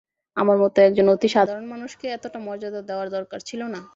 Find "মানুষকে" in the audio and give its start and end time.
1.73-2.05